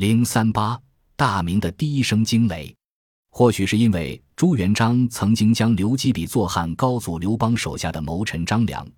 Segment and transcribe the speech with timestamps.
[0.00, 0.80] 零三八，
[1.14, 2.74] 大明的第一声惊雷。
[3.28, 8.90] 或许是因为朱元璋曾经将刘基比作汉高祖刘邦手下的谋臣张良，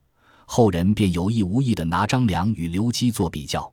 [0.46, 3.68] 后人便有意无意地拿张良与刘基做比较。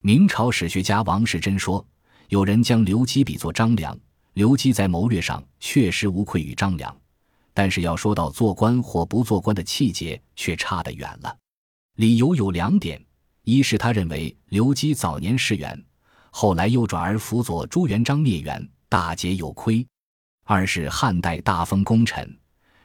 [0.00, 1.86] 明朝史学家王士祯说
[2.28, 3.96] ：“有人将刘基比作张良，
[4.32, 6.92] 刘基在谋略上确实无愧于张良，
[7.52, 11.36] 但是要说到做官或不做官的气节，却差得远了。
[11.94, 13.00] 理由有两点：
[13.44, 15.80] 一是他认为刘基早年失元，
[16.36, 19.86] 后来又转而辅佐朱元璋灭元，大节有亏；
[20.42, 22.36] 二是汉代大封功臣，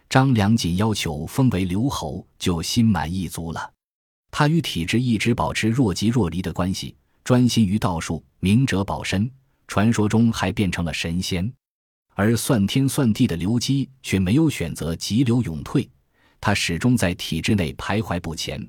[0.07, 3.73] 张良仅要求封为刘侯，就心满意足了。
[4.29, 6.95] 他与体制一直保持若即若离的关系。”
[7.25, 9.29] 专心于道术，明哲保身，
[9.67, 11.51] 传说中还变成了神仙。
[12.13, 15.89] 而算天算地的刘基却没有选择急流勇退，
[16.39, 18.67] 他始终在体制内徘徊不前，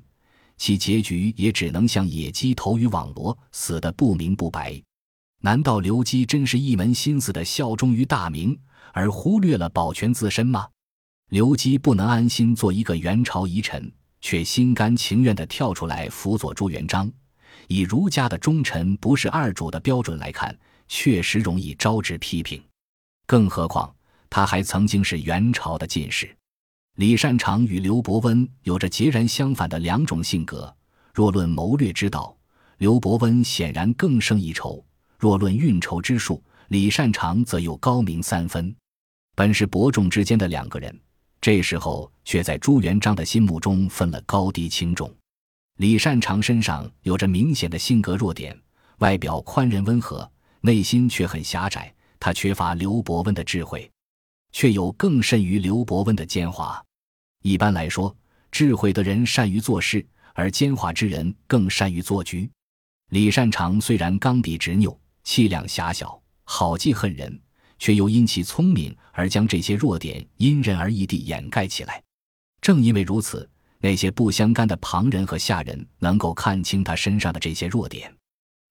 [0.61, 4.79] 其结局也只能像野鸡投于网罗，死得不明不白。
[5.39, 8.55] 难道刘基真是一门心思的效忠于大明，
[8.93, 10.67] 而忽略了保全自身吗？
[11.29, 17.11] 刘基不能安心做一个元朝遗臣，却心甘情愿地跳出来辅佐朱元璋。
[17.67, 20.55] 以儒家的忠臣不是二主的标准来看，
[20.87, 22.63] 确实容易招致批评。
[23.25, 23.91] 更何况
[24.29, 26.29] 他还曾经是元朝的进士。
[26.95, 30.73] 李善长与刘伯温有着截然相反的两种性格。
[31.13, 32.35] 若论谋略之道，
[32.77, 34.83] 刘伯温显然更胜一筹；
[35.17, 38.73] 若论运筹之术，李善长则又高明三分。
[39.35, 40.99] 本是伯仲之间的两个人，
[41.39, 45.13] 这时候却在朱元璋的心目中分了高低轻重。
[45.77, 48.57] 李善长身上有着明显的性格弱点，
[48.99, 51.93] 外表宽仁温和，内心却很狭窄。
[52.19, 53.89] 他缺乏刘伯温的智慧，
[54.51, 56.81] 却有更甚于刘伯温的奸猾。
[57.43, 58.15] 一般来说，
[58.51, 62.49] 智慧的人善于做事，而奸猾之人更善于做局。
[63.09, 67.39] 李善长虽然刚愎执拗、气量狭小、好记恨人，
[67.79, 72.01] 却又因其聪明而将这些弱点因人而异地掩盖起来。
[72.61, 73.49] 正因为如此。
[73.83, 78.15] 那些不相干的旁人和下人能够看清他身上的这些弱点，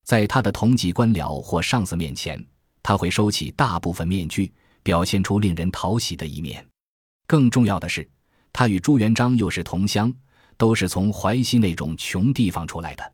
[0.05, 2.41] 在他的同级官僚或上司面前，
[2.81, 4.53] 他会收起大部分面具，
[4.83, 6.67] 表现出令人讨喜的一面。
[7.27, 8.09] 更重要的是，
[8.53, 10.13] 他与朱元璋又是同乡，
[10.57, 13.13] 都是从淮西那种穷地方出来的。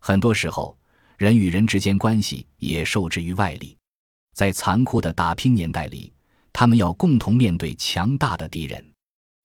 [0.00, 0.76] 很多时候，
[1.18, 3.76] 人与人之间关系也受制于外力。
[4.34, 6.12] 在残酷的打拼年代里，
[6.52, 8.82] 他们要共同面对强大的敌人，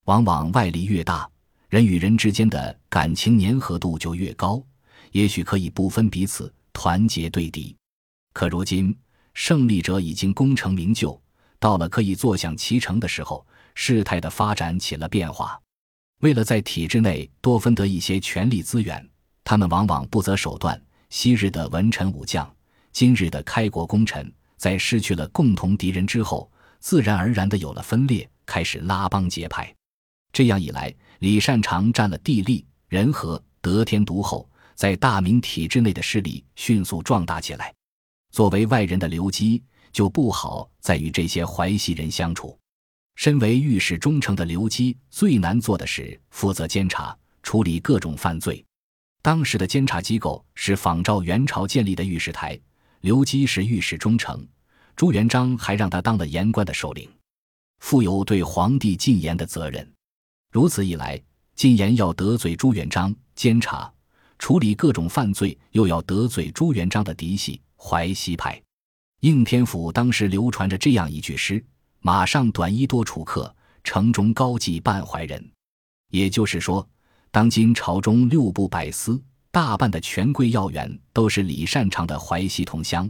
[0.05, 1.29] 往往外力越大。
[1.67, 4.63] 人与人之间的感情粘合度就越高，
[5.11, 7.75] 也许可以不分彼此，团结对敌。
[8.31, 8.95] 可如今，
[9.33, 11.19] 胜利者已经功成名就，
[11.65, 13.43] 到了可以坐享其成的时候，
[13.73, 15.59] 事态的发展起了变化。
[16.19, 19.03] 为了在体制内多分得一些权力资源，
[19.43, 20.79] 他们往往不择手段。
[21.09, 22.47] 昔日的文臣武将，
[22.91, 26.47] 今日的开国功臣，在失去了共同敌人之后，
[26.79, 29.73] 自然而然的有了分裂，开始拉帮结派。
[30.31, 37.73] 这样一来，李善长占了地利人和，得天独厚，在大明体制内的势力迅速壮大起来。
[38.29, 39.63] 作为外人的刘基
[39.95, 42.59] 就不好再与这些淮西人相处。
[43.15, 48.61] 身为御史中丞的刘基，最难做的是负责监察、处理各种犯罪。
[49.21, 52.59] 当时的监察机构是仿照元朝建立的御史台，
[52.99, 54.45] 刘基是御史中丞，
[54.97, 57.09] 朱元璋还让他当了言官的首领，
[57.79, 59.89] 负有对皇帝进言的责任。
[60.51, 61.17] 如此一来，
[61.55, 63.89] 进言要得罪朱元璋，监察
[64.39, 68.61] 处理各种犯罪又要得罪朱元璋的嫡系淮西派。
[69.25, 71.63] 应天府当时流传着这样一句诗
[71.99, 73.51] ：“马上短衣多楚客，
[73.83, 75.43] 城中高骑半怀人。”
[76.13, 76.87] 也就是说，
[77.31, 79.19] 当今朝中六部百司
[79.49, 83.09] 大半的权贵要员都是李善长的淮西同乡，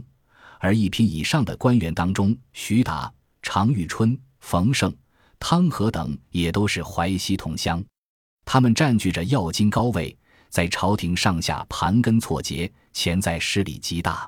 [0.58, 3.12] 而一品以上的官员当中，徐达、
[3.42, 4.90] 常遇春、冯胜。
[5.38, 7.84] 汤和等也都是淮西同乡，
[8.46, 10.16] 他们占据着要津高位，
[10.48, 14.26] 在朝廷上下盘根错节，潜在势力极大。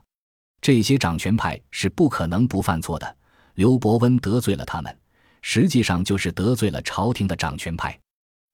[0.60, 3.16] 这些掌权派是不可能不犯错的。
[3.54, 4.96] 刘伯温得罪了他们，
[5.42, 7.98] 实际上就是得罪了朝廷的掌权派。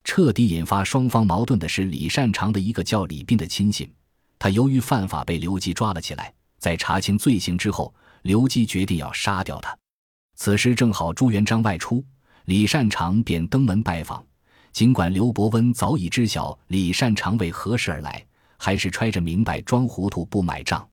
[0.05, 3.91] 彻底引发双方矛盾的是李善长的一个叫李斌的亲信，
[4.39, 6.33] 他由于犯法被刘基抓了起来。
[6.59, 9.77] 在查清罪行之后，刘基决定要杀掉他。
[10.37, 12.05] 此时正好朱元璋外出。
[12.47, 14.23] 李善长便登门拜访，
[14.71, 18.23] 尽管刘伯温早已知晓李善长为何事而来，
[18.59, 20.87] 还是揣着明白装糊涂不买账。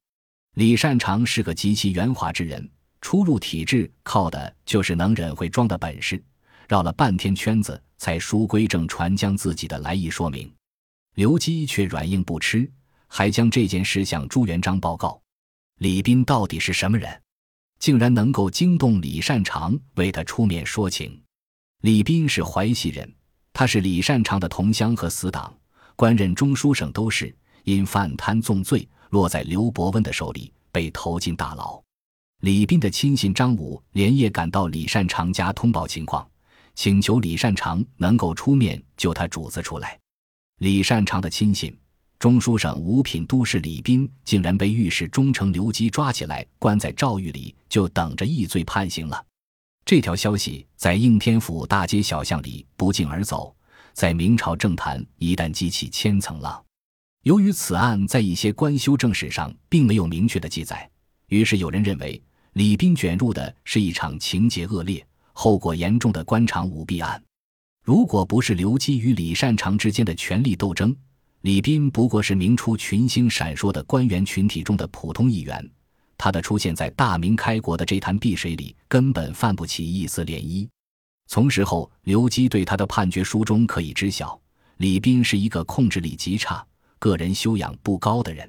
[0.56, 2.70] 李善长是个极其圆滑之人，
[3.00, 6.22] 初入体制靠的就是能忍会装的本事，
[6.68, 10.54] 绕了半天圈子才书归正传将自己的来意说明。
[11.16, 12.70] 刘基却软硬不吃，
[13.08, 15.22] 还将这件事向朱元璋报告。
[15.80, 17.22] 李斌到底是什么人？
[17.80, 21.18] 竟然能够惊动李善长为他出面说情。
[21.82, 23.10] 李斌是淮西人，
[23.54, 25.58] 他是李善长的同乡和死党，
[25.96, 27.34] 官任中书省都事，
[27.64, 31.82] 因犯贪纵罪，落在刘伯温的手里，被投进大牢。
[32.42, 36.28] 李斌的亲信张武连夜赶到李善长家通报情况，
[36.76, 39.98] 请求李善长能够出面救他主子出来。
[40.58, 41.74] 李善长的亲信。
[42.18, 49.26] 中书省五品都事李斌竟然被御史中丞刘基抓起来，关在诏狱里，就等着议罪判刑了。
[49.84, 53.56] 这条消息在应天府大街小巷里不胫而走，
[53.94, 56.64] 在明朝政坛一旦激起千层浪。
[57.24, 60.90] 由于此案在一些官修正史上并没有明确的记载，
[61.28, 62.20] 于是有人认为
[62.54, 67.22] 李斌卷入的是一场情节恶劣、后果严重的官场舞弊案。
[67.84, 70.96] 如果不是刘基与李善长之间的权力斗争，
[71.42, 75.72] 李斌不过是明初群星闪烁的官员群体中的普通一员，
[76.18, 80.68] 他的出现在大明开国的这潭碧水里，根本泛不起一丝涟漪。
[81.28, 84.40] 从事后刘基对他的判决书中可以知晓，
[84.78, 86.66] 李斌是一个控制力极差、
[87.02, 88.48] 个人修养不高的人。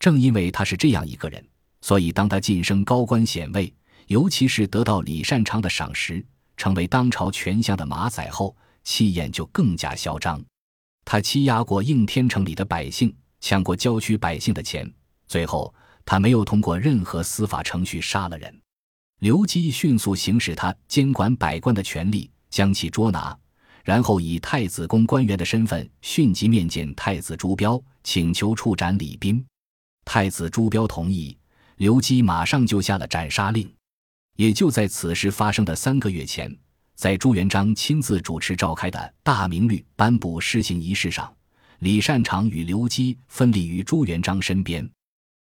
[0.00, 1.42] 正因为他是这样一个人，
[1.80, 3.72] 所以当他晋升高官显位，
[4.08, 6.24] 尤其是得到李善长的赏识，
[6.56, 10.44] 成为当朝权相的马仔后，气焰就更加嚣张。
[11.04, 14.92] 他欺压过应天城里的百姓，抢过郊区百姓的钱，
[15.28, 15.72] 最后
[16.04, 18.60] 他没有通过任何司法程序杀了人。
[19.20, 23.36] 刘基迅速行使他监管百官的权力，将其捉拿，
[23.86, 29.46] 然后以太子宫官员的身份迅即面见太子朱标，请求处斩李斌。
[30.04, 31.38] 太子朱标同意，
[31.76, 33.72] 刘基马上就下了斩杀令。
[34.34, 36.52] 也就在此事发生的三个月前。
[36.96, 41.32] 在朱元璋亲自主持召开的大明律颁布施行仪式上，
[41.78, 44.90] 李善长与刘基分立于朱元璋身边。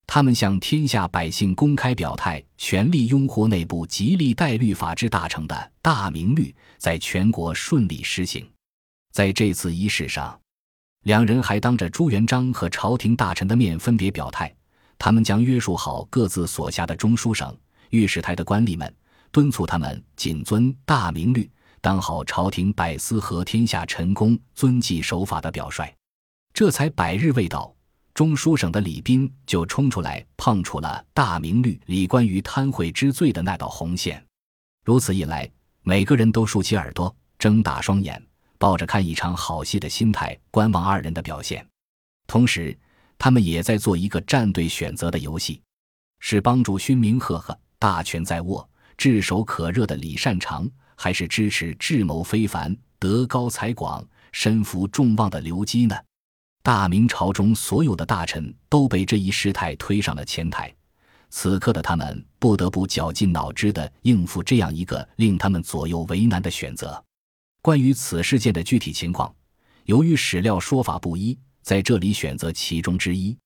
[0.07, 8.47] 他们向天下百姓公开表态，全力拥护内部极力待律法之大成的大明律在全国顺利施行。
[9.13, 10.39] 在这次仪式上，
[11.05, 14.55] 两人还当着朱元璋和朝廷大臣的面分别表态，
[14.99, 17.57] 他们将约束好各自所辖的中书省、
[17.91, 18.95] 御史台的官吏们。
[19.31, 21.51] 敦促他们谨遵大明律，
[21.81, 25.91] 当好朝廷百司和天下臣工遵纪守法的表率。
[26.53, 27.75] 这才百日未到，
[28.15, 34.23] 中书省的李斌就冲出来碰触了大明律里关于贪贿之罪的那道红线。
[34.85, 35.51] 如此一来，
[35.83, 38.23] 每个人都竖起耳朵，睁大双眼，
[38.59, 41.67] 抱着看一场好戏的心态观望二人的表现。
[42.27, 42.77] 同时，
[43.17, 45.63] 他们也在做一个战队选择的游戏：
[46.21, 48.69] 是帮助勋名赫赫、大权在握。
[48.99, 55.97] 炙手可热的李善长，还是支持智谋非凡、德高才广、身负众望的刘基呢？
[56.63, 60.73] 大明朝中所有的大臣都被这一事态推上了前台，
[61.29, 67.03] 此刻的他们不得不绞尽脑汁地应付这样一个令他们左右为难的选择。
[67.61, 69.35] 关于此事件的具体情况，
[69.87, 73.37] 由于史料说法不一，在这里选择其中之一。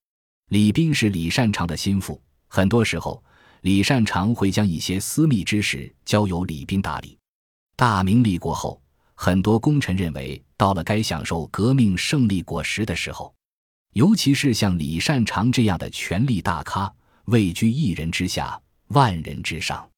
[0.50, 3.22] 李斌是李善长的心腹，很多时候。
[3.62, 7.18] 李善长会将一些私密之事交由李斌打理。
[7.74, 8.80] 大明立国后，
[9.18, 13.34] 很多功臣认为到了该享受革命胜利果实的时候，
[13.94, 16.92] 尤其是像李善长这样的权力大咖，
[17.24, 19.88] 位居一人之下，万人之上。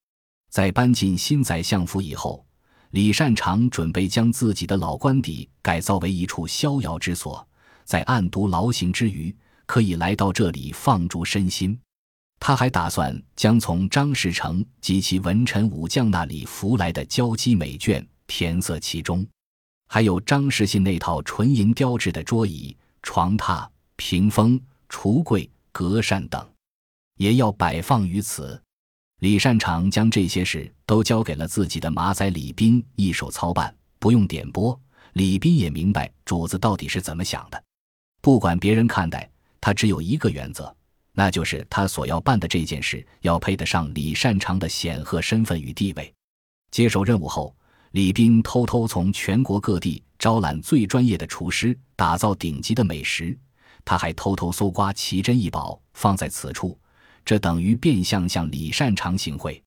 [0.51, 2.47] 在搬进新宰相府以后，
[2.93, 7.47] 李善长准备将自己的老官邸改造为一处逍遥之所，
[7.85, 11.79] 在暗读劳形之余，可以来到这里放逐身心。
[12.41, 19.27] 他还打算将从张士诚及其文臣武将那里扶来的交机美眷填色其中，
[19.89, 26.49] 还有张士信那套纯银雕制的桌椅、床榻、屏风、橱柜、隔扇等，
[27.17, 28.63] 也要摆放于此。
[29.19, 34.79] 李善长将这些事都交给了自己的马仔李斌一手操办，不用点拨。
[35.15, 37.61] 李斌也明白主子到底是怎么想的，
[38.21, 39.29] 不管别人看待
[39.61, 40.73] 他，只有一个原则。
[41.13, 46.15] 那就是他所要办的这件事要配得上李善长的显赫身份与地位。
[46.71, 47.53] 接手任务后，
[47.93, 53.37] 李斌偷偷从全国各地招揽最专业的厨师，打造顶级的美食。
[53.85, 56.79] 他还偷偷搜刮奇珍异宝，放在此处，
[57.25, 59.63] 这等于变相向李善长行贿。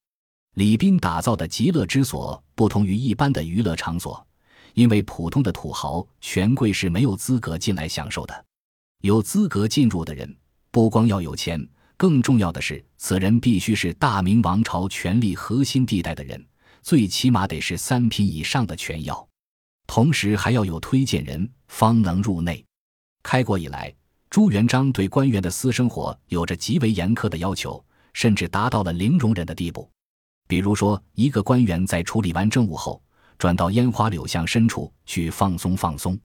[0.55, 4.23] 李斌打造的极乐之所不同于一般的娱乐场所，
[4.73, 8.45] 因为普通的土豪、权贵是没有资格进来享受的，
[9.01, 10.35] 有资格进入的人。
[10.69, 11.65] 不光要有钱，
[11.97, 16.45] 更重要的是，此人必须是大明王朝权力核心地带的人，
[16.81, 19.27] 最起码得是三品以上的权要，
[19.87, 22.63] 同时还要有推荐人，方能入内。
[23.23, 23.93] 开国以来，
[24.29, 27.83] 朱元璋对官员的私生活有着极为严苛的要求，
[28.13, 29.89] 甚至达到了零容忍的地步。
[30.47, 33.01] 比如说，一个官员在处理完政务后，
[33.37, 36.19] 转到烟花柳巷深处去放松放松。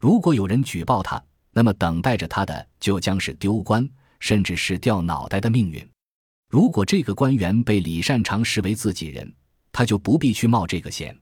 [0.00, 3.88] 如果有人举报他，那么等待着他的就将是丢官，
[4.18, 5.86] 甚至是掉脑袋的命运。
[6.48, 9.32] 如果这个官员被李善长视为自己人，
[9.72, 11.16] 他就不必去冒这个险，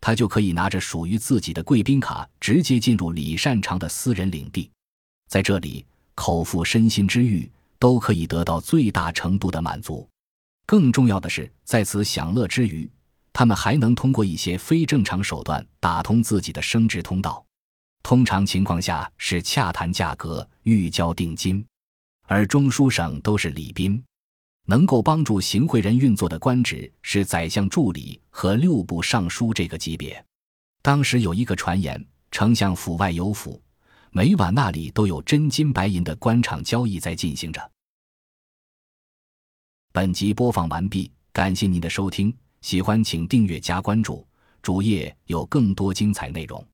[0.00, 4.70] 他就可以拿着属于自己的贵宾卡，直接进入李善长的私人领地，
[5.28, 10.08] 在这里口腹身心之欲都可以得到最大程度的满足。
[10.66, 12.90] 更重要的是，在此享乐之余，
[13.32, 17.44] 他们还能通过一些非正常手段打通自己的升职通道。
[18.02, 21.64] 通常情况下是洽谈价格、预交定金，
[22.26, 24.02] 而中书省都是礼宾。
[24.64, 30.24] 能够帮助行贿人运作的官职是宰相助理和六部尚书这个级别。
[30.82, 33.60] 当时有一个传言，丞相府外有府，
[34.10, 37.70] 每晚那里都有真金白银的官场交易在进行着。
[39.92, 44.26] 本集播放完毕，感谢您的收听，喜欢请订阅加关注，
[44.62, 46.66] 主页有更多精彩内容。